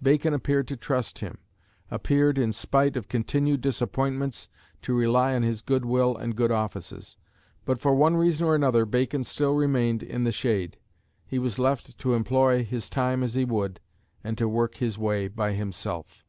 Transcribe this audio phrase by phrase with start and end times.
[0.00, 1.38] Bacon appeared to trust him
[1.90, 4.48] appeared, in spite of continued disappointments,
[4.82, 7.16] to rely on his good will and good offices.
[7.64, 10.78] But for one reason or another Bacon still remained in the shade.
[11.26, 13.80] He was left to employ his time as he would,
[14.22, 16.24] and to work his way by himself.